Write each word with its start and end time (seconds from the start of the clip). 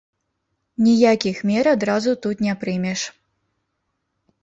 Ніякіх 0.85 1.43
мер 1.51 1.71
адразу 1.75 2.17
тут 2.27 2.37
не 2.49 2.53
прымеш. 2.65 3.01